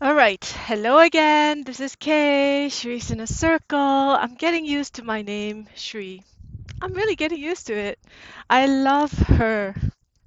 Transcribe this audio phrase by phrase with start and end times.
[0.00, 1.64] All right, hello again.
[1.64, 2.68] This is Kay.
[2.70, 3.78] Shri's in a circle.
[3.78, 6.22] I'm getting used to my name, Shri.
[6.82, 7.98] I'm really getting used to it.
[8.50, 9.74] I love her,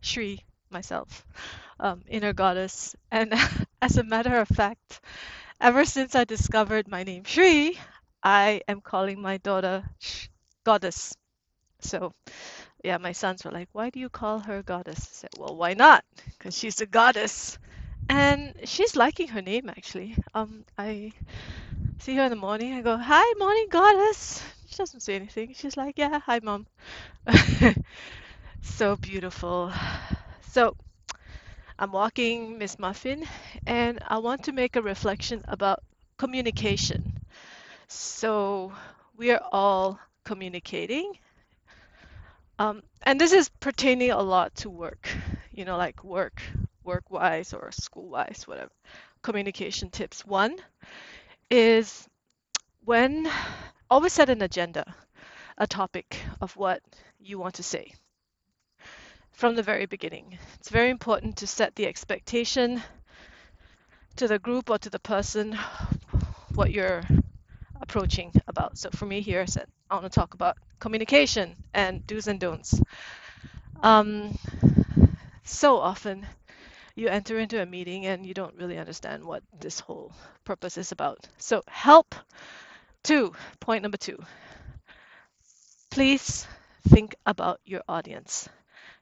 [0.02, 1.26] Shri, myself,
[1.80, 2.96] um, inner goddess.
[3.12, 3.34] And
[3.82, 5.02] as a matter of fact,
[5.62, 7.78] ever since I discovered my name, Shri,
[8.24, 10.28] I am calling my daughter Sh-
[10.66, 11.16] goddess.
[11.82, 12.14] So,
[12.84, 15.00] yeah, my sons were like, why do you call her goddess?
[15.00, 16.06] I said, well, why not?
[16.38, 17.58] Because she's a goddess.
[18.10, 20.18] And she's liking her name actually.
[20.34, 21.14] Um, I
[22.00, 22.74] see her in the morning.
[22.74, 25.54] I go, "Hi, morning goddess." She doesn't say anything.
[25.56, 26.68] She's like, "Yeah, hi, mom."
[28.62, 29.74] So beautiful.
[30.52, 30.76] So
[31.80, 33.26] I'm walking Miss Muffin,
[33.66, 35.84] and I want to make a reflection about
[36.18, 37.22] communication.
[37.88, 38.74] So
[39.18, 41.14] we are all communicating,
[42.58, 45.10] um, and this is pertaining a lot to work.
[45.52, 46.42] You know, like work,
[46.90, 48.72] work-wise or school-wise, whatever.
[49.22, 50.26] Communication tips.
[50.26, 50.56] One
[51.52, 52.10] is
[52.84, 53.30] when
[53.92, 54.86] always set an agenda,
[55.58, 56.82] a topic of what
[57.20, 57.94] you want to say
[59.32, 60.40] from the very beginning.
[60.56, 62.82] It's very important to set the expectation
[64.16, 65.58] to the group or to the person
[66.56, 67.04] what you're
[67.82, 68.78] approaching about.
[68.80, 72.40] So for me here, I said I want to talk about communication and do's and
[72.40, 72.82] don'ts.
[73.84, 74.38] Um,
[75.44, 76.26] so often
[77.00, 80.12] you enter into a meeting and you don't really understand what this whole
[80.44, 81.28] purpose is about.
[81.38, 82.14] So help
[83.04, 84.18] two, point number two.
[85.90, 86.48] Please
[86.90, 88.50] think about your audience.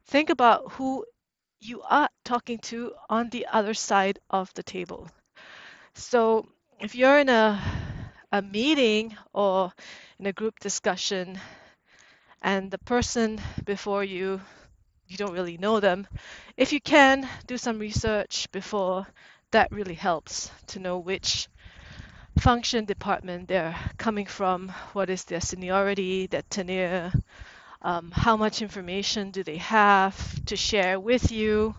[0.07, 1.05] Think about who
[1.59, 5.09] you are talking to on the other side of the table.
[5.95, 6.47] So
[6.79, 7.61] if you're in a,
[8.31, 9.71] a meeting or
[10.19, 11.39] in a group discussion
[12.41, 14.39] and the person before you,
[15.07, 16.07] you don't really know them,
[16.57, 19.07] if you can do some research before,
[19.51, 21.47] that really helps to know which
[22.39, 27.11] function department they're coming from, what is their seniority, their tenure,
[27.81, 31.73] um, how much information do they have to share with you,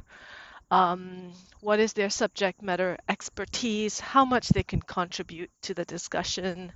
[0.71, 6.73] um, what is their subject matter expertise, how much they can contribute to the discussion,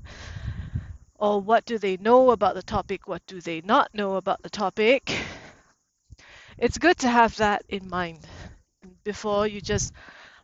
[1.19, 4.51] or what do they know about the topic, what do they not know about the
[4.51, 5.17] topic.
[6.59, 8.27] It's good to have that in mind
[9.05, 9.93] before you just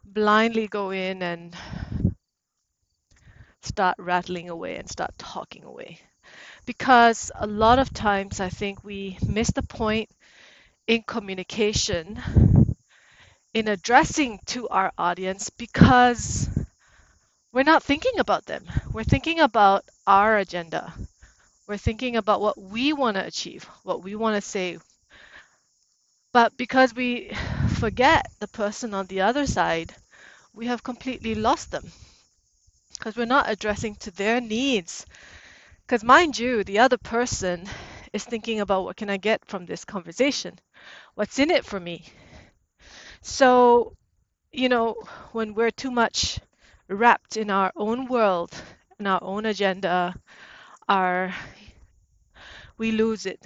[0.04, 1.56] blindly go in and
[3.62, 6.00] start rattling away and start talking away.
[6.66, 10.10] Because a lot of times I think we miss the point
[10.86, 12.20] in communication
[13.54, 16.48] in addressing to our audience because
[17.52, 18.64] we're not thinking about them.
[18.92, 20.92] We're thinking about our agenda.
[21.69, 24.78] We're thinking about what we want to achieve, what we want to say.
[26.33, 27.33] But because we
[27.81, 29.94] forget the person on the other side,
[30.55, 31.93] we have completely lost them
[32.99, 35.06] because we're not addressing to their needs.
[35.87, 37.69] Because mind you, the other person
[38.12, 40.59] is thinking about what can I get from this conversation?
[41.15, 42.05] What's in it for me?
[43.22, 43.97] So,
[44.53, 44.97] you know,
[45.33, 46.41] when we're too much
[46.88, 48.53] wrapped in our own world,
[48.99, 50.15] in our own agenda,
[50.88, 51.34] our
[52.78, 53.41] we lose it.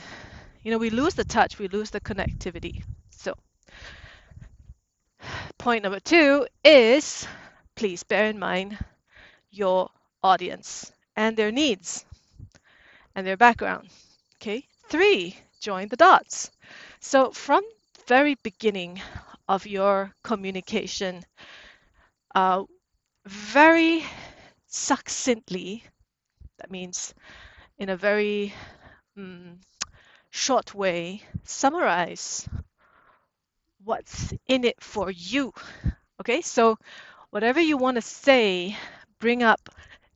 [0.63, 2.83] You know, we lose the touch, we lose the connectivity.
[3.11, 3.35] So,
[5.59, 7.27] point number two is
[7.75, 8.79] please bear in mind
[9.51, 9.91] your
[10.23, 12.05] audience and their needs
[13.15, 13.89] and their background.
[14.37, 14.67] Okay.
[14.89, 16.51] Three, join the dots.
[17.01, 17.63] So, from
[18.07, 19.01] very beginning
[19.49, 21.23] of your communication,
[22.35, 22.65] uh,
[23.27, 24.05] very
[24.69, 25.85] succinctly,
[26.59, 27.15] that means
[27.79, 28.55] in a very
[29.17, 29.61] um,
[30.33, 32.49] short way, summarize
[33.85, 35.53] what's in it for you.
[36.21, 36.79] Okay, so
[37.31, 38.77] whatever you want to say,
[39.21, 39.69] bring up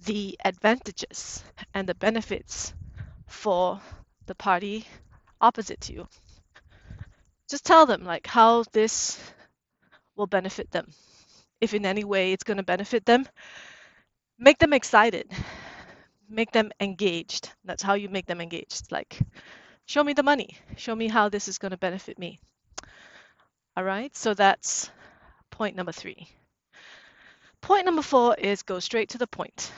[0.06, 1.44] the advantages
[1.74, 2.72] and the benefits
[3.26, 3.78] for
[4.24, 4.86] the party
[5.40, 6.08] opposite to you.
[7.50, 9.20] Just tell them like how this
[10.16, 10.90] will benefit them.
[11.60, 13.28] If in any way it's going to benefit them,
[14.38, 15.30] make them excited.
[16.28, 17.50] Make them engaged.
[17.64, 18.90] That's how you make them engaged.
[18.90, 19.20] Like,
[19.86, 20.58] show me the money.
[20.76, 22.38] Show me how this is going to benefit me.
[23.76, 24.90] All right, so that's
[25.50, 26.28] point number three.
[27.60, 29.72] Point number four is go straight to the point.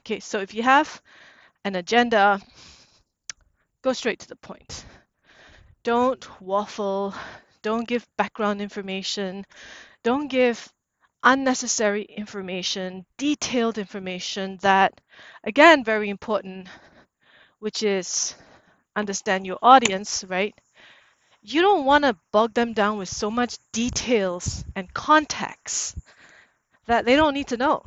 [0.00, 1.00] Okay, so if you have
[1.64, 2.40] an agenda,
[3.82, 4.84] go straight to the point.
[5.82, 7.14] Don't waffle.
[7.62, 9.44] Don't give background information.
[10.02, 10.70] Don't give
[11.22, 15.00] unnecessary information, detailed information that,
[15.42, 16.68] again, very important,
[17.58, 18.34] which is
[18.96, 20.54] understand your audience, right?
[21.42, 25.96] You don't want to bog them down with so much details and context
[26.86, 27.82] that they don't need to know.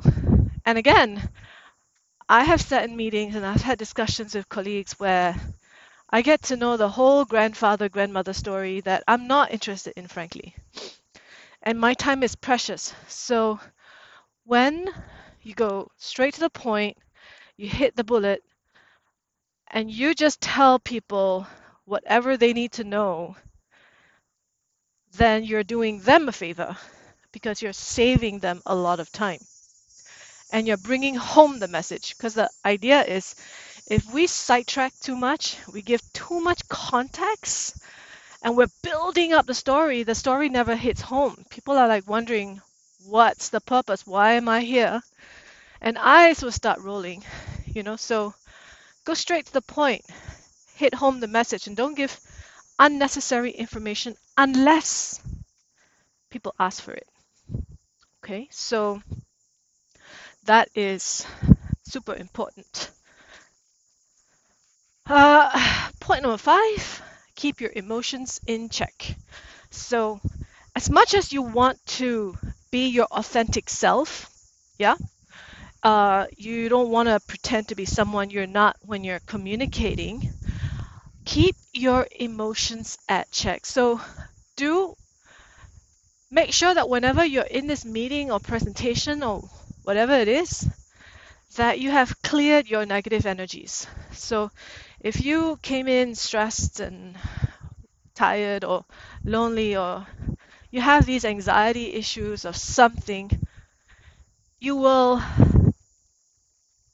[0.66, 1.30] And again,
[2.30, 5.36] I have sat in meetings and I've had discussions with colleagues where
[6.10, 10.56] I get to know the whole grandfather, grandmother story that I'm not interested in, frankly.
[11.62, 12.96] And my time is precious.
[13.08, 13.60] So
[14.46, 14.90] when
[15.44, 16.98] you go straight to the point,
[17.58, 18.44] you hit the bullet,
[19.70, 21.48] and you just tell people
[21.86, 23.36] whatever they need to know,
[25.18, 26.78] then you're doing them a favor
[27.32, 29.40] because you're saving them a lot of time.
[30.52, 33.36] And you're bringing home the message because the idea is
[33.90, 37.78] if we sidetrack too much, we give too much context,
[38.44, 41.46] and we're building up the story, the story never hits home.
[41.50, 42.62] People are like wondering,
[43.06, 44.06] what's the purpose?
[44.06, 45.02] Why am I here?
[45.82, 47.24] And eyes will start rolling,
[47.66, 47.96] you know.
[47.96, 48.34] So
[49.08, 50.06] go straight to the point,
[50.76, 52.20] hit home the message, and don't give
[52.78, 55.22] unnecessary information unless
[56.30, 57.08] people ask for it.
[58.20, 59.02] Okay, so
[60.44, 61.26] that is
[61.84, 62.92] super important.
[65.06, 67.02] Uh, point number five
[67.36, 69.16] keep your emotions in check.
[69.70, 70.20] So,
[70.76, 72.38] as much as you want to
[72.72, 74.30] be your authentic self,
[74.78, 74.96] yeah,
[75.88, 80.34] uh, you don't want to pretend to be someone you're not when you're communicating.
[81.26, 83.66] Keep your emotions at check.
[83.66, 84.02] So,
[84.58, 84.96] do
[86.32, 89.50] make sure that whenever you're in this meeting or presentation or
[89.84, 90.68] whatever it is,
[91.56, 93.88] that you have cleared your negative energies.
[94.14, 94.52] So
[95.02, 97.18] if you came in stressed and
[98.16, 98.86] tired or
[99.24, 100.06] lonely or
[100.72, 103.32] you have these anxiety issues of something,
[104.60, 105.22] you will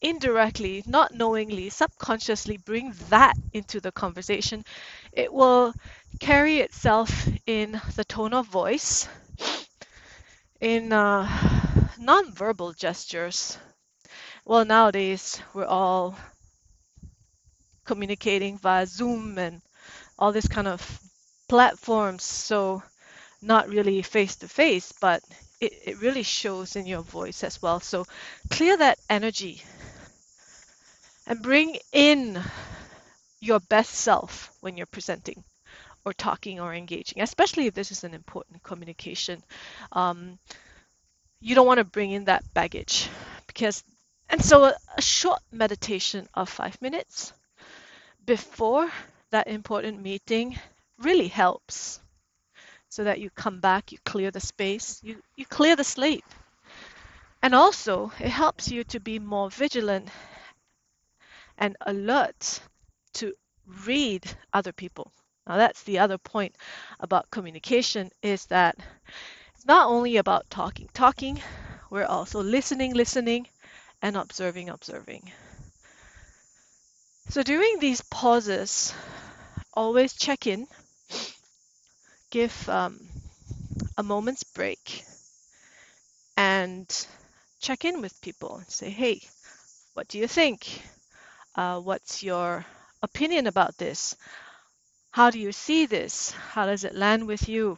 [0.04, 4.66] indirectly, not knowingly, subconsciously bring that into the conversation.
[5.14, 5.74] It will
[6.20, 9.08] carry itself in the tone of voice,
[10.60, 11.28] in uh,
[11.98, 13.58] non-verbal gestures.
[14.46, 16.18] Well, nowadays we're all
[17.86, 19.62] communicating via Zoom and
[20.20, 21.00] all this kind of
[21.48, 22.24] platforms.
[22.24, 22.84] So
[23.42, 25.22] not really face to face, but
[25.62, 27.80] it, it really shows in your voice as well.
[27.80, 28.06] So
[28.50, 29.64] clear that energy
[31.28, 32.42] and bring in
[33.40, 35.44] your best self when you're presenting
[36.06, 39.42] or talking or engaging, especially if this is an important communication.
[39.92, 40.38] Um,
[41.40, 43.10] you don't want to bring in that baggage
[43.48, 43.84] because,
[44.30, 47.34] and so a, a short meditation of five minutes
[48.26, 48.90] before
[49.32, 50.58] that important meeting
[51.00, 52.00] really helps
[52.90, 56.24] so that you come back, you clear the space, you, you clear the slate.
[57.42, 60.10] And also, it helps you to be more vigilant
[61.58, 62.62] and alert
[63.14, 63.34] to
[63.86, 64.24] read
[64.54, 65.12] other people.
[65.48, 66.56] Now, that's the other point
[67.00, 68.78] about communication is that
[69.56, 71.42] it's not only about talking, talking,
[71.90, 73.48] we're also listening, listening,
[74.02, 75.32] and observing, observing.
[77.30, 78.94] So during these pauses,
[79.74, 80.68] always check in,
[82.32, 83.00] give um,
[83.98, 85.04] a moment's break,
[86.36, 87.08] and
[87.60, 89.22] check in with people and say, hey,
[89.94, 90.82] what do you think?
[91.56, 92.66] Uh, what's your
[93.02, 94.16] opinion about this?
[95.12, 96.32] How do you see this?
[96.32, 97.78] How does it land with you?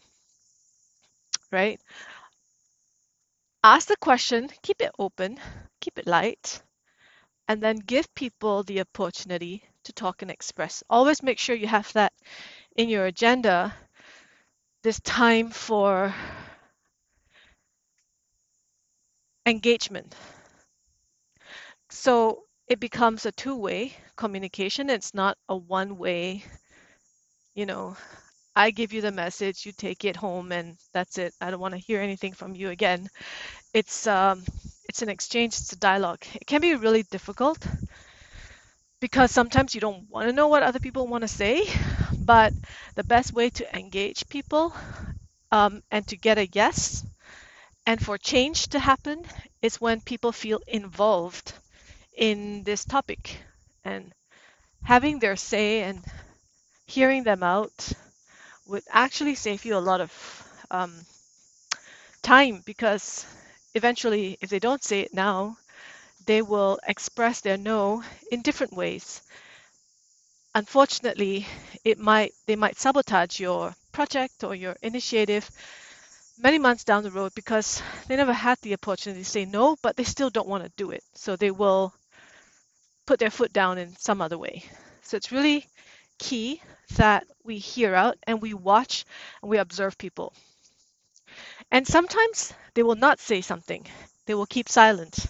[1.52, 1.80] Right?
[3.64, 5.40] Ask the question, keep it open,
[5.82, 6.62] keep it light,
[7.48, 10.84] and then give people the opportunity to talk and express.
[10.90, 12.14] Always make sure you have that
[12.76, 13.74] in your agenda.
[14.84, 16.14] This time for
[19.46, 20.16] engagement.
[21.90, 24.90] So it becomes a two way communication.
[24.90, 26.44] It's not a one way,
[27.56, 27.96] you know,
[28.56, 31.34] I give you the message, you take it home, and that's it.
[31.42, 33.10] I don't want to hear anything from you again.
[33.74, 34.44] It's um,
[34.90, 36.24] it's an exchange, it's a dialogue.
[36.36, 37.66] It can be really difficult
[39.00, 41.66] because sometimes you don't want to know what other people want to say,
[42.20, 42.54] but
[42.96, 44.74] the best way to engage people
[45.52, 47.06] um, and to get a yes
[47.88, 49.24] and for change to happen
[49.62, 51.54] is when people feel involved
[52.18, 53.38] in this topic
[53.84, 54.14] and
[54.84, 56.04] having their say and
[56.88, 57.92] hearing them out
[58.68, 60.12] would actually save you a lot of
[60.72, 61.06] um,
[62.22, 63.26] time because
[63.74, 65.58] eventually, if they don't say it now,
[66.26, 69.22] they will express their no in different ways.
[70.56, 71.46] Unfortunately,
[71.84, 75.52] it might they might sabotage your project or your initiative
[76.40, 79.96] many months down the road because they never had the opportunity to say no, but
[79.98, 81.04] they still don't want to do it.
[81.14, 81.94] So they will
[83.06, 84.64] put their foot down in some other way.
[85.02, 85.68] So it's really
[86.20, 86.62] key
[86.96, 89.06] that we hear out and we watch
[89.42, 90.34] and we observe people.
[91.72, 93.86] And sometimes they will not say something.
[94.26, 95.28] they will keep silent.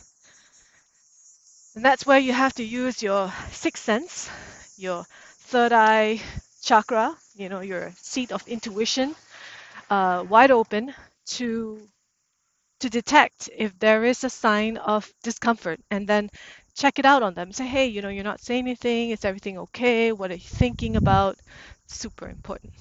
[1.76, 4.30] And that's where you have to use your sixth sense,
[4.78, 5.06] your
[5.50, 6.22] third eye
[6.62, 9.16] chakra, you know, your seat of intuition,
[9.90, 10.94] uh, wide open
[11.38, 11.88] to
[12.80, 16.30] to detect if there is a sign of discomfort and then
[16.76, 17.52] check it out on them.
[17.54, 19.12] Say, hey, you know, you're not saying anything.
[19.12, 20.12] Is everything okay?
[20.12, 21.38] What are you thinking about?
[21.88, 22.74] Super important.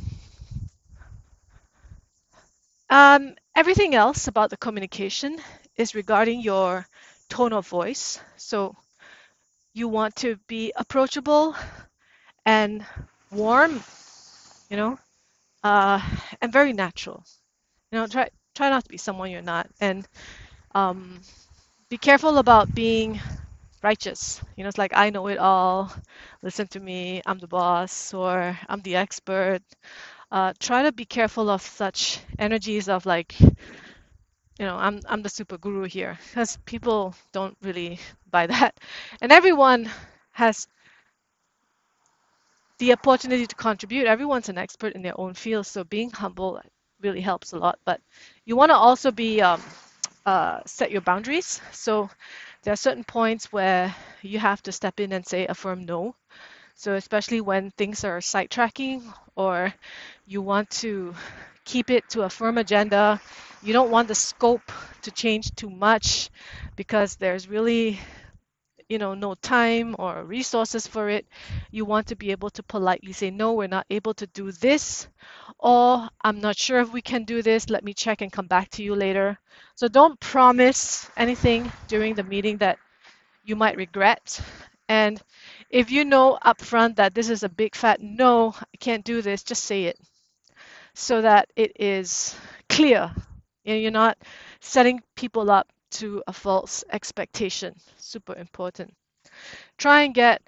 [2.90, 5.38] Um, everything else about the communication
[5.76, 6.86] is regarding your
[7.28, 8.20] tone of voice.
[8.36, 8.76] So
[9.74, 11.56] you want to be approachable
[12.46, 12.84] and
[13.32, 13.82] warm,
[14.70, 14.98] you know,
[15.64, 16.00] uh,
[16.40, 17.24] and very natural.
[17.92, 20.06] You know, try try not to be someone you're not, and
[20.74, 21.20] um,
[21.88, 23.20] be careful about being
[23.84, 24.42] righteous.
[24.56, 25.92] You know, it's like I know it all.
[26.42, 27.22] Listen to me.
[27.26, 29.62] I'm the boss, or I'm the expert.
[30.32, 33.50] Uh, try to be careful of such energies of like, you
[34.66, 38.00] know, I'm I'm the super guru here, because people don't really
[38.30, 38.74] buy that,
[39.22, 39.90] and everyone
[40.32, 40.68] has
[42.78, 44.06] the opportunity to contribute.
[44.06, 46.60] Everyone's an expert in their own field, so being humble
[47.00, 47.78] really helps a lot.
[47.84, 48.00] But
[48.44, 49.62] you want to also be um,
[50.26, 51.60] uh, set your boundaries.
[51.72, 52.10] So
[52.64, 56.16] there are certain points where you have to step in and say a firm no.
[56.76, 59.02] So especially when things are sidetracking
[59.36, 59.74] or
[60.26, 61.14] you want to
[61.64, 63.20] keep it to a firm agenda,
[63.62, 66.30] you don't want the scope to change too much
[66.76, 68.00] because there's really
[68.88, 71.26] you know no time or resources for it
[71.70, 75.08] you want to be able to politely say no we're not able to do this
[75.58, 77.70] or i'm not sure if we can do this.
[77.70, 79.38] Let me check and come back to you later.
[79.76, 82.78] So don't promise anything during the meeting that
[83.44, 84.40] you might regret.
[84.88, 85.20] And
[85.70, 89.42] if you know upfront that this is a big fat no i can't do this
[89.42, 89.98] just say it
[90.94, 92.36] so that it is
[92.68, 93.12] clear.
[93.66, 94.18] And you're not
[94.60, 95.68] setting people up
[96.00, 97.74] to a false expectation.
[97.98, 98.94] Super important.
[99.78, 100.42] Try and get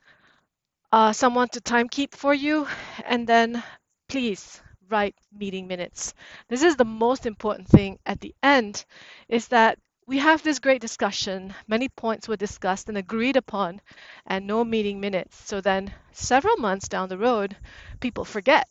[0.93, 2.67] uh, someone to time keep for you,
[3.05, 3.63] and then
[4.09, 6.15] please write meeting minutes.
[6.49, 8.85] This is the most important thing at the end
[9.29, 13.81] is that we have this great discussion, many points were discussed and agreed upon,
[14.27, 15.37] and no meeting minutes.
[15.47, 17.57] So then several months down the road,
[18.01, 18.69] people forget.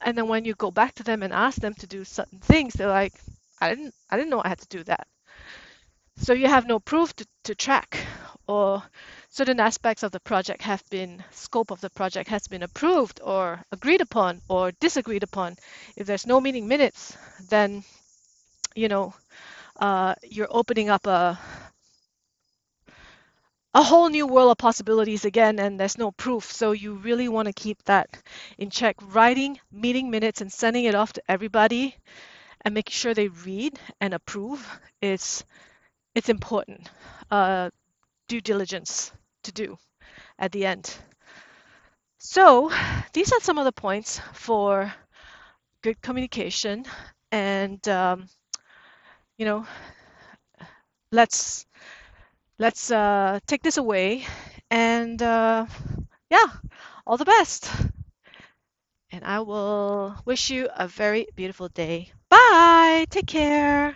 [0.00, 2.74] And then when you go back to them and ask them to do certain things,
[2.74, 3.14] they're like,
[3.60, 5.06] I didn't I didn't know I had to do that.
[6.22, 7.98] So you have no proof to, to track
[8.46, 8.80] or
[9.28, 13.60] certain aspects of the project have been, scope of the project has been approved or
[13.72, 15.56] agreed upon or disagreed upon.
[15.96, 17.16] If there's no meeting minutes,
[17.48, 17.82] then,
[18.76, 19.14] you know,
[19.80, 21.40] uh, you're opening up a,
[23.74, 27.46] a whole new world of possibilities again and there's no proof so you really want
[27.46, 28.08] to keep that
[28.58, 31.96] in check writing meeting minutes and sending it off to everybody
[32.60, 34.64] and making sure they read and approve
[35.00, 35.42] is
[36.14, 36.88] it's important
[37.30, 37.70] uh,
[38.28, 39.12] due diligence
[39.44, 39.78] to do
[40.38, 40.94] at the end.
[42.18, 42.70] So
[43.12, 44.92] these are some of the points for
[45.82, 46.84] good communication
[47.32, 48.28] and um,
[49.36, 49.66] you know
[51.10, 51.66] let's
[52.58, 54.24] let's uh, take this away
[54.70, 55.66] and uh,
[56.30, 56.46] yeah
[57.06, 57.70] all the best.
[59.10, 62.12] And I will wish you a very beautiful day.
[62.30, 63.04] Bye!
[63.10, 63.90] Take care